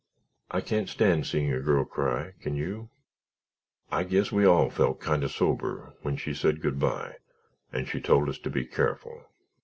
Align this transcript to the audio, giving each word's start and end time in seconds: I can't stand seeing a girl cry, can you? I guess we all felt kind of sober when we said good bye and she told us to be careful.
I 0.49 0.61
can't 0.61 0.89
stand 0.89 1.27
seeing 1.27 1.53
a 1.53 1.59
girl 1.59 1.85
cry, 1.85 2.31
can 2.41 2.55
you? 2.55 2.89
I 3.91 4.01
guess 4.03 4.31
we 4.31 4.45
all 4.47 4.71
felt 4.71 4.99
kind 4.99 5.23
of 5.23 5.29
sober 5.31 5.93
when 6.01 6.17
we 6.25 6.33
said 6.33 6.59
good 6.59 6.79
bye 6.79 7.17
and 7.71 7.87
she 7.87 8.01
told 8.01 8.27
us 8.27 8.39
to 8.39 8.49
be 8.49 8.65
careful. 8.65 9.25